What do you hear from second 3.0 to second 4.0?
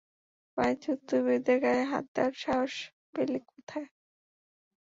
পেলি কোথায়!